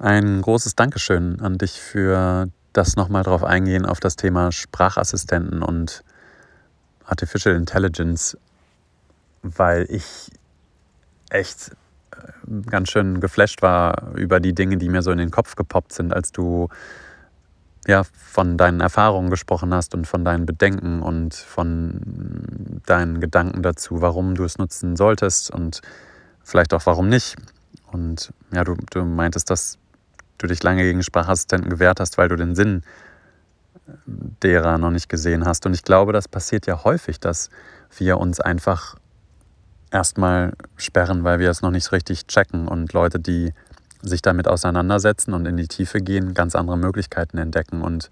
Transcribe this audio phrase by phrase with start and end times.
[0.00, 6.04] Ein großes Dankeschön an dich für das nochmal drauf eingehen auf das Thema Sprachassistenten und
[7.04, 8.38] Artificial Intelligence,
[9.42, 10.30] weil ich
[11.28, 11.72] echt
[12.12, 15.92] äh, ganz schön geflasht war über die Dinge, die mir so in den Kopf gepoppt
[15.92, 16.70] sind, als du
[17.86, 24.00] ja von deinen Erfahrungen gesprochen hast und von deinen Bedenken und von deinen Gedanken dazu,
[24.00, 25.82] warum du es nutzen solltest und
[26.42, 27.36] vielleicht auch warum nicht.
[27.92, 29.79] Und ja, du, du meintest, dass
[30.42, 32.82] du dich lange gegen Sprachassistenten gewehrt hast, weil du den Sinn
[34.42, 35.66] derer noch nicht gesehen hast.
[35.66, 37.50] Und ich glaube, das passiert ja häufig, dass
[37.96, 38.96] wir uns einfach
[39.90, 43.52] erstmal sperren, weil wir es noch nicht richtig checken und Leute, die
[44.02, 48.10] sich damit auseinandersetzen und in die Tiefe gehen, ganz andere Möglichkeiten entdecken und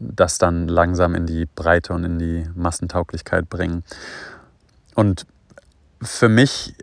[0.00, 3.84] das dann langsam in die Breite und in die Massentauglichkeit bringen.
[4.94, 5.26] Und
[6.00, 6.74] für mich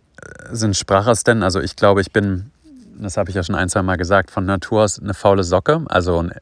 [0.52, 2.52] sind Sprachassistenten, also ich glaube, ich bin,
[2.98, 5.84] das habe ich ja schon ein, zwei Mal gesagt, von Natur aus eine faule Socke,
[5.88, 6.34] also ein,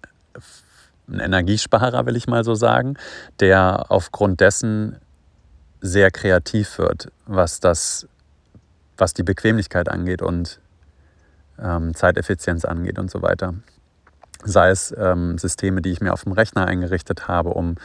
[1.07, 2.95] ein Energiesparer, will ich mal so sagen,
[3.39, 4.97] der aufgrund dessen
[5.81, 8.07] sehr kreativ wird, was das,
[8.97, 10.59] was die Bequemlichkeit angeht und
[11.59, 13.53] ähm, Zeiteffizienz angeht und so weiter.
[14.45, 17.75] Sei es ähm, Systeme, die ich mir auf dem Rechner eingerichtet habe, um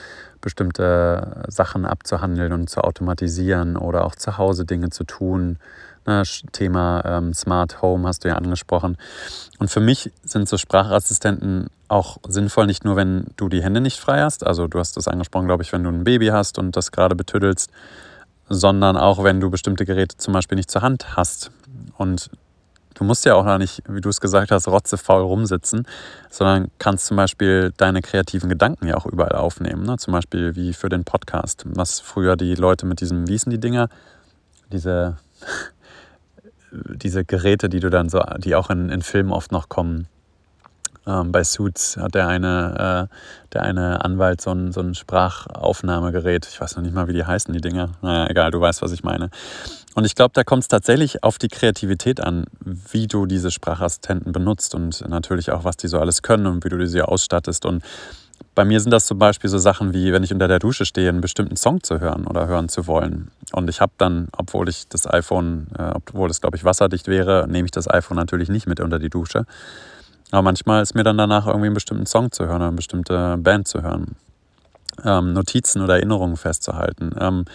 [0.41, 5.59] bestimmte Sachen abzuhandeln und zu automatisieren oder auch zu Hause Dinge zu tun.
[6.06, 8.97] Ne, Thema ähm, Smart Home hast du ja angesprochen.
[9.59, 13.98] Und für mich sind so Sprachassistenten auch sinnvoll, nicht nur, wenn du die Hände nicht
[13.98, 16.77] frei hast, also du hast das angesprochen, glaube ich, wenn du ein Baby hast und
[16.77, 17.70] das gerade betüddelst,
[18.48, 21.51] sondern auch, wenn du bestimmte Geräte zum Beispiel nicht zur Hand hast.
[21.97, 22.31] Und
[22.98, 25.86] du musst ja auch noch nicht, wie du es gesagt hast, rotzefaul rumsitzen,
[26.30, 29.84] sondern kannst zum Beispiel deine kreativen Gedanken ja auch überall aufnehmen.
[29.84, 29.96] Ne?
[29.98, 33.60] Zum Beispiel wie für den Podcast, was früher die Leute mit diesem, wie hießen die
[33.60, 33.88] Dinger?
[34.72, 35.16] Diese,
[36.72, 40.08] diese Geräte, die du dann so, die auch in, in Filmen oft noch kommen
[41.08, 43.14] ähm, bei Suits hat der eine, äh,
[43.55, 46.46] der eine Anwalt so ein, so ein Sprachaufnahmegerät.
[46.46, 47.90] Ich weiß noch nicht mal, wie die heißen, die Dinger.
[48.02, 49.30] Naja, egal, du weißt, was ich meine.
[49.98, 54.31] Und ich glaube, da kommt es tatsächlich auf die Kreativität an, wie du diese Sprachassistenten
[54.31, 57.67] benutzt und natürlich auch, was die so alles können und wie du sie ausstattest.
[57.67, 57.83] Und
[58.55, 61.09] bei mir sind das zum Beispiel so Sachen wie, wenn ich unter der Dusche stehe,
[61.09, 63.33] einen bestimmten Song zu hören oder hören zu wollen.
[63.51, 67.48] Und ich habe dann, obwohl ich das iPhone, äh, obwohl es, glaube ich, wasserdicht wäre,
[67.48, 69.47] nehme ich das iPhone natürlich nicht mit unter die Dusche.
[70.30, 73.36] Aber manchmal ist mir dann danach irgendwie einen bestimmten Song zu hören oder eine bestimmte
[73.36, 74.15] Band zu hören.
[75.05, 77.17] Ähm, Notizen oder Erinnerungen festzuhalten.
[77.19, 77.47] Ähm,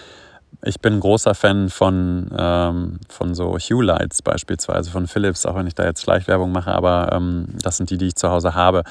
[0.62, 5.56] ich bin ein großer Fan von, ähm, von so Hue Lights beispielsweise, von Philips, auch
[5.56, 8.54] wenn ich da jetzt Schleichwerbung mache, aber ähm, das sind die, die ich zu Hause
[8.54, 8.84] habe.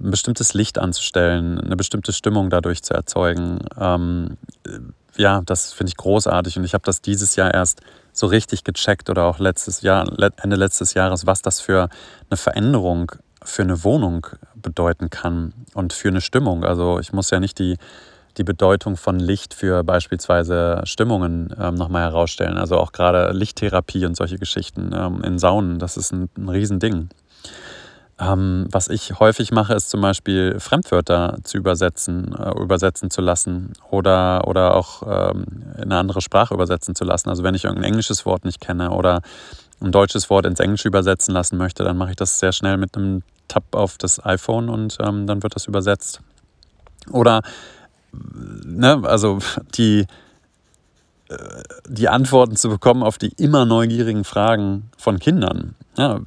[0.00, 3.58] Ein bestimmtes Licht anzustellen, eine bestimmte Stimmung dadurch zu erzeugen.
[3.78, 4.36] Ähm,
[5.16, 7.80] ja, das finde ich großartig und ich habe das dieses Jahr erst
[8.12, 10.06] so richtig gecheckt oder auch letztes Jahr,
[10.42, 11.88] Ende letztes Jahres, was das für
[12.30, 13.12] eine Veränderung
[13.42, 16.64] für eine Wohnung bedeuten kann und für eine Stimmung.
[16.64, 17.78] Also ich muss ja nicht die,
[18.38, 22.56] die Bedeutung von Licht für beispielsweise Stimmungen ähm, nochmal herausstellen.
[22.56, 27.08] Also auch gerade Lichttherapie und solche Geschichten ähm, in Saunen, das ist ein, ein Riesending.
[28.20, 33.74] Ähm, was ich häufig mache, ist zum Beispiel Fremdwörter zu übersetzen, äh, übersetzen zu lassen
[33.90, 35.44] oder, oder auch ähm,
[35.76, 37.28] in eine andere Sprache übersetzen zu lassen.
[37.28, 39.22] Also wenn ich irgendein englisches Wort nicht kenne oder
[39.80, 42.96] ein deutsches Wort ins Englische übersetzen lassen möchte, dann mache ich das sehr schnell mit
[42.96, 46.20] einem Tab auf das iPhone und ähm, dann wird das übersetzt.
[47.12, 47.42] Oder,
[48.64, 49.38] ne, also
[49.74, 50.06] die,
[51.28, 51.36] äh,
[51.88, 55.74] die Antworten zu bekommen auf die immer neugierigen Fragen von Kindern.
[55.96, 56.20] Ja,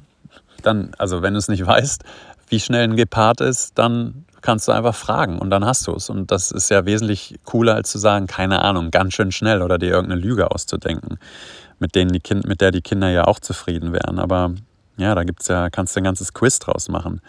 [0.62, 2.04] dann, also wenn du es nicht weißt,
[2.48, 6.10] wie schnell ein Gepard ist, dann kannst du einfach fragen und dann hast du es.
[6.10, 9.78] Und das ist ja wesentlich cooler, als zu sagen, keine Ahnung, ganz schön schnell oder
[9.78, 11.18] dir irgendeine Lüge auszudenken,
[11.78, 14.18] mit, denen die kind, mit der die Kinder ja auch zufrieden wären.
[14.18, 14.52] Aber
[14.96, 17.22] ja, da gibt's ja, kannst du ein ganzes Quiz draus machen.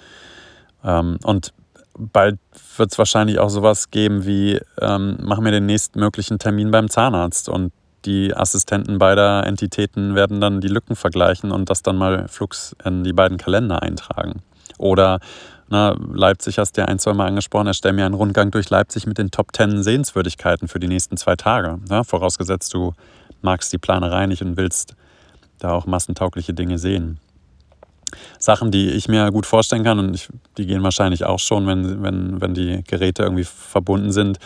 [0.83, 1.53] Ähm, und
[1.97, 2.39] bald
[2.77, 7.49] wird es wahrscheinlich auch sowas geben wie, ähm, machen wir den nächstmöglichen Termin beim Zahnarzt
[7.49, 7.71] und
[8.05, 13.03] die Assistenten beider Entitäten werden dann die Lücken vergleichen und das dann mal flugs in
[13.03, 14.41] die beiden Kalender eintragen.
[14.77, 15.19] Oder
[15.69, 19.07] na, Leipzig hast du ja ein, zwei Mal angesprochen, erstell mir einen Rundgang durch Leipzig
[19.07, 21.79] mit den Top 10 Sehenswürdigkeiten für die nächsten zwei Tage.
[21.89, 22.93] Ja, vorausgesetzt, du
[23.41, 24.95] magst die Planerei nicht und willst
[25.59, 27.19] da auch massentaugliche Dinge sehen.
[28.39, 32.03] Sachen, die ich mir gut vorstellen kann und ich, die gehen wahrscheinlich auch schon, wenn,
[32.03, 34.39] wenn, wenn die Geräte irgendwie verbunden sind,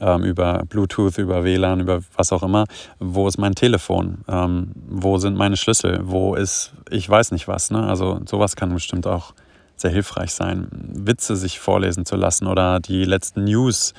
[0.00, 2.64] ähm, über Bluetooth, über WLAN, über was auch immer.
[2.98, 4.18] Wo ist mein Telefon?
[4.28, 6.00] Ähm, wo sind meine Schlüssel?
[6.02, 7.70] Wo ist, ich weiß nicht was.
[7.70, 7.86] Ne?
[7.86, 9.32] Also sowas kann bestimmt auch
[9.76, 10.68] sehr hilfreich sein.
[10.72, 13.94] Witze sich vorlesen zu lassen oder die letzten News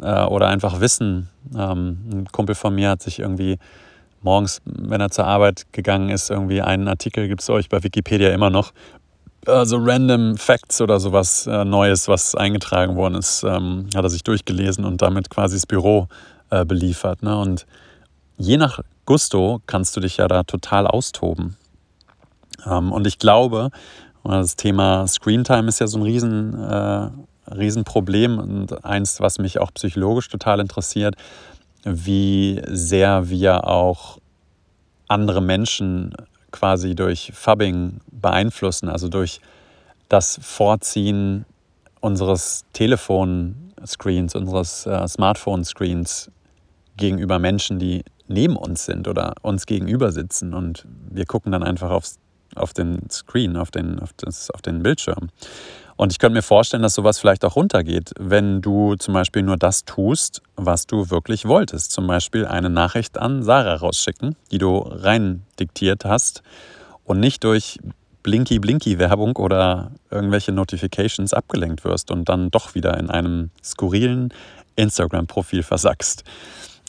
[0.00, 1.28] äh, oder einfach Wissen.
[1.54, 3.58] Ähm, ein Kumpel von mir hat sich irgendwie
[4.22, 8.30] morgens, wenn er zur Arbeit gegangen ist, irgendwie einen Artikel, gibt es euch bei Wikipedia
[8.30, 8.72] immer noch,
[9.46, 14.24] also random Facts oder sowas äh, Neues, was eingetragen worden ist, ähm, hat er sich
[14.24, 16.08] durchgelesen und damit quasi das Büro
[16.50, 17.22] äh, beliefert.
[17.22, 17.36] Ne?
[17.38, 17.66] Und
[18.36, 21.56] je nach Gusto kannst du dich ja da total austoben.
[22.66, 23.70] Ähm, und ich glaube,
[24.24, 27.08] das Thema Screentime ist ja so ein riesen, äh,
[27.48, 31.14] Riesenproblem und eins, was mich auch psychologisch total interessiert,
[31.86, 34.18] wie sehr wir auch
[35.08, 36.12] andere Menschen
[36.50, 39.40] quasi durch Fubbing beeinflussen, also durch
[40.08, 41.44] das Vorziehen
[42.00, 46.30] unseres Telefonscreens, unseres äh, Smartphone-Screens
[46.96, 51.90] gegenüber Menschen, die neben uns sind oder uns gegenüber sitzen und wir gucken dann einfach
[51.90, 52.18] aufs,
[52.56, 55.28] auf den Screen, auf den, auf, das, auf den Bildschirm.
[55.96, 59.56] Und ich könnte mir vorstellen, dass sowas vielleicht auch runtergeht, wenn du zum Beispiel nur
[59.56, 61.92] das tust, was du wirklich wolltest.
[61.92, 66.42] Zum Beispiel eine Nachricht an Sarah rausschicken, die du rein diktiert hast
[67.04, 67.78] und nicht durch
[68.22, 74.34] Blinky-Blinky-Werbung oder irgendwelche Notifications abgelenkt wirst und dann doch wieder in einem skurrilen
[74.74, 76.24] Instagram-Profil versackst.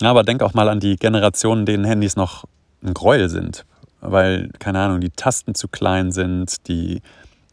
[0.01, 2.43] Aber denk auch mal an die Generationen, denen Handys noch
[2.83, 3.65] ein Gräuel sind,
[4.01, 7.01] weil, keine Ahnung, die Tasten zu klein sind, die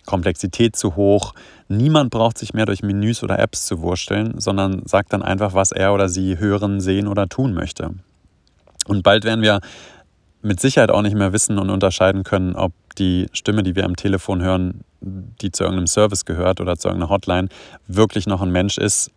[0.07, 1.35] Komplexität zu hoch.
[1.69, 5.73] Niemand braucht sich mehr durch Menüs oder Apps zu wursteln, sondern sagt dann einfach, was
[5.73, 7.91] er oder sie hören, sehen oder tun möchte.
[8.87, 9.61] Und bald werden wir
[10.43, 13.97] mit Sicherheit auch nicht mehr wissen und unterscheiden können, ob die Stimme, die wir am
[13.97, 17.49] Telefon hören, die zu irgendeinem Service gehört oder zu irgendeiner Hotline,
[17.87, 19.11] wirklich noch ein Mensch ist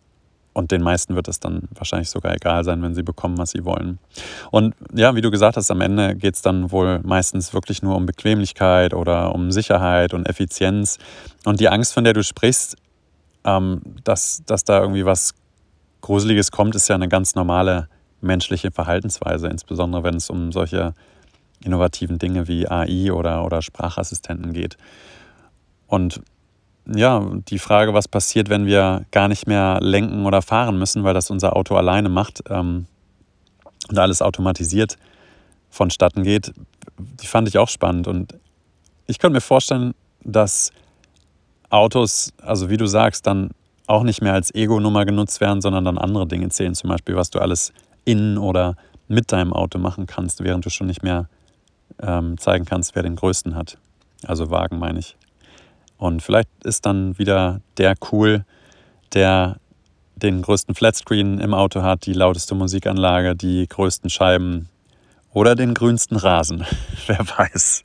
[0.58, 3.64] und den meisten wird es dann wahrscheinlich sogar egal sein, wenn sie bekommen, was sie
[3.64, 4.00] wollen.
[4.50, 7.96] Und ja, wie du gesagt hast, am Ende geht es dann wohl meistens wirklich nur
[7.96, 10.98] um Bequemlichkeit oder um Sicherheit und Effizienz.
[11.46, 12.76] Und die Angst, von der du sprichst,
[13.46, 15.36] ähm, dass, dass da irgendwie was
[16.02, 17.88] Gruseliges kommt, ist ja eine ganz normale
[18.22, 20.96] menschliche Verhaltensweise, insbesondere wenn es um solche
[21.64, 24.76] innovativen Dinge wie AI oder, oder Sprachassistenten geht.
[25.86, 26.22] Und
[26.94, 31.14] ja, die Frage, was passiert, wenn wir gar nicht mehr lenken oder fahren müssen, weil
[31.14, 32.86] das unser Auto alleine macht ähm,
[33.90, 34.98] und alles automatisiert
[35.70, 36.54] vonstatten geht,
[36.98, 38.08] die fand ich auch spannend.
[38.08, 38.36] Und
[39.06, 39.94] ich könnte mir vorstellen,
[40.24, 40.72] dass
[41.70, 43.52] Autos, also wie du sagst, dann
[43.86, 47.30] auch nicht mehr als Ego-Nummer genutzt werden, sondern dann andere Dinge zählen, zum Beispiel, was
[47.30, 47.74] du alles
[48.06, 48.76] in oder
[49.08, 51.30] mit deinem Auto machen kannst, während du schon nicht mehr
[52.02, 53.78] ähm, zeigen kannst, wer den größten hat.
[54.26, 55.16] Also Wagen meine ich.
[55.98, 58.46] Und vielleicht ist dann wieder der cool,
[59.14, 59.58] der
[60.16, 64.70] den größten Flatscreen im Auto hat, die lauteste Musikanlage, die größten Scheiben
[65.32, 66.66] oder den grünsten Rasen.
[67.08, 67.84] Wer weiß.